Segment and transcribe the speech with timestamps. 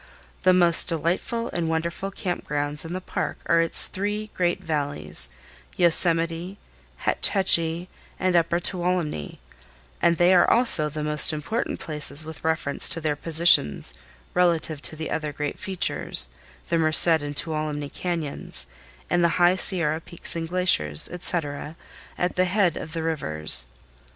[0.41, 6.57] The most delightful and wonderful camp grounds in the Park are its three great valleys—Yosemite,
[6.97, 7.87] Hetch Hetchy,
[8.19, 9.37] and Upper Tuolumne;
[10.01, 13.93] and they are also the most important places with reference to their positions
[14.33, 18.65] relative to the other great features—the Merced and Tuolumne Cañons,
[19.07, 21.75] and the High Sierra peaks and glaciers, etc.,
[22.17, 23.67] at the head of the rivers.